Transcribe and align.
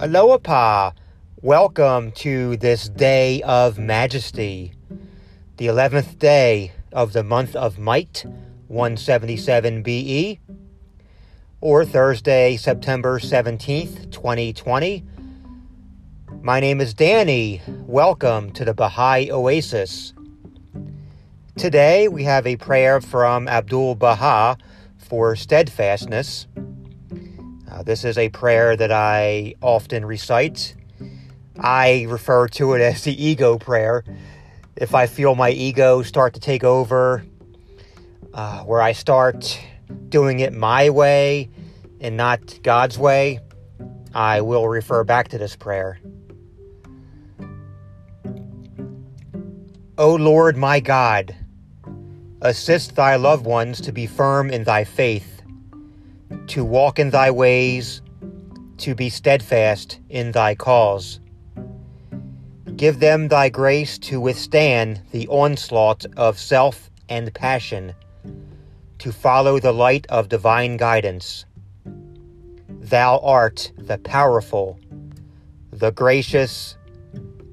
Allah-u-Abha. 0.00 0.92
Welcome 1.42 2.12
to 2.12 2.56
this 2.58 2.88
day 2.88 3.42
of 3.42 3.80
majesty, 3.80 4.72
the 5.56 5.66
11th 5.66 6.20
day 6.20 6.70
of 6.92 7.12
the 7.12 7.24
month 7.24 7.56
of 7.56 7.80
Mite, 7.80 8.24
177 8.68 9.82
BE, 9.82 10.38
or 11.60 11.84
Thursday, 11.84 12.56
September 12.56 13.18
17th, 13.18 14.12
2020. 14.12 15.04
My 16.42 16.60
name 16.60 16.80
is 16.80 16.94
Danny. 16.94 17.60
Welcome 17.66 18.52
to 18.52 18.64
the 18.64 18.74
Baha'i 18.74 19.32
Oasis. 19.32 20.14
Today 21.56 22.06
we 22.06 22.22
have 22.22 22.46
a 22.46 22.54
prayer 22.54 23.00
from 23.00 23.48
Abdul 23.48 23.96
Baha 23.96 24.58
for 24.96 25.34
steadfastness. 25.34 26.46
Uh, 27.70 27.82
this 27.82 28.04
is 28.04 28.16
a 28.16 28.30
prayer 28.30 28.76
that 28.76 28.90
I 28.90 29.54
often 29.60 30.04
recite. 30.04 30.74
I 31.58 32.06
refer 32.08 32.48
to 32.48 32.74
it 32.74 32.80
as 32.80 33.04
the 33.04 33.22
ego 33.22 33.58
prayer. 33.58 34.04
If 34.76 34.94
I 34.94 35.06
feel 35.06 35.34
my 35.34 35.50
ego 35.50 36.02
start 36.02 36.34
to 36.34 36.40
take 36.40 36.64
over, 36.64 37.24
uh, 38.32 38.60
where 38.60 38.80
I 38.80 38.92
start 38.92 39.60
doing 40.08 40.40
it 40.40 40.54
my 40.54 40.88
way 40.88 41.50
and 42.00 42.16
not 42.16 42.62
God's 42.62 42.96
way, 42.96 43.40
I 44.14 44.40
will 44.40 44.66
refer 44.68 45.04
back 45.04 45.28
to 45.28 45.38
this 45.38 45.54
prayer. 45.54 45.98
O 49.98 50.14
Lord 50.14 50.56
my 50.56 50.80
God, 50.80 51.34
assist 52.40 52.94
thy 52.94 53.16
loved 53.16 53.44
ones 53.44 53.80
to 53.82 53.92
be 53.92 54.06
firm 54.06 54.48
in 54.48 54.64
thy 54.64 54.84
faith 54.84 55.37
to 56.48 56.64
walk 56.64 56.98
in 56.98 57.10
thy 57.10 57.30
ways, 57.30 58.02
to 58.78 58.94
be 58.94 59.10
steadfast 59.10 59.98
in 60.08 60.32
thy 60.32 60.54
cause. 60.54 61.20
Give 62.76 63.00
them 63.00 63.28
thy 63.28 63.48
grace 63.48 63.98
to 63.98 64.20
withstand 64.20 65.02
the 65.10 65.26
onslaught 65.28 66.06
of 66.16 66.38
self 66.38 66.90
and 67.08 67.32
passion, 67.34 67.94
to 68.98 69.12
follow 69.12 69.58
the 69.58 69.72
light 69.72 70.06
of 70.08 70.28
divine 70.28 70.76
guidance. 70.76 71.44
Thou 72.68 73.18
art 73.18 73.72
the 73.76 73.98
powerful, 73.98 74.78
the 75.72 75.90
gracious, 75.90 76.76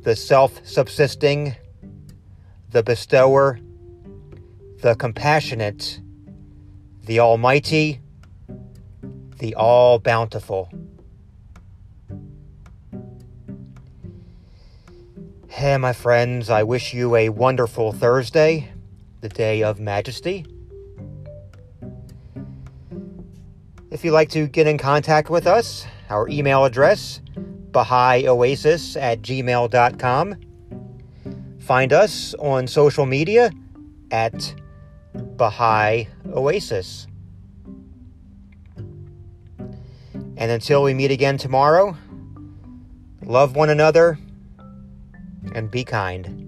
the 0.04 0.16
self 0.16 0.62
subsisting, 0.66 1.56
the 2.72 2.84
bestower, 2.84 3.60
the 4.82 4.96
compassionate, 4.96 6.00
the 7.06 7.20
almighty, 7.20 8.00
the 9.40 9.56
all 9.56 10.00
bountiful. 10.00 10.70
Hey, 15.50 15.78
my 15.78 15.94
friends, 15.94 16.50
I 16.50 16.64
wish 16.64 16.94
you 16.94 17.16
a 17.16 17.30
wonderful 17.30 17.92
Thursday, 17.94 18.72
the 19.22 19.30
day 19.30 19.64
of 19.64 19.80
majesty. 19.80 20.46
If 23.90 24.04
you'd 24.04 24.12
like 24.12 24.30
to 24.32 24.48
get 24.48 24.68
in 24.68 24.78
contact 24.78 25.30
with 25.30 25.48
us, 25.48 25.88
our 26.10 26.28
email 26.28 26.66
address, 26.66 27.22
BahaiOasis 27.72 29.02
at 29.02 29.22
gmail.com. 29.22 30.36
Find 31.60 31.94
us 31.94 32.34
on 32.36 32.68
social 32.68 33.06
media 33.06 33.52
at 34.12 34.54
Baha'i 35.16 36.08
Oasis. 36.34 37.08
And 40.38 40.52
until 40.52 40.84
we 40.84 40.94
meet 40.94 41.12
again 41.12 41.38
tomorrow, 41.38 41.98
love 43.24 43.56
one 43.56 43.70
another 43.70 44.20
and 45.54 45.72
be 45.72 45.84
kind. 45.84 46.45